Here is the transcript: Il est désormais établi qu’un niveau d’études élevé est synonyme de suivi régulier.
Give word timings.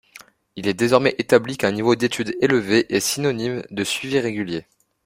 Il 0.55 0.67
est 0.67 0.73
désormais 0.73 1.13
établi 1.19 1.57
qu’un 1.57 1.71
niveau 1.71 1.95
d’études 1.95 2.35
élevé 2.41 2.91
est 2.91 2.99
synonyme 2.99 3.61
de 3.69 3.83
suivi 3.83 4.17
régulier. 4.17 4.65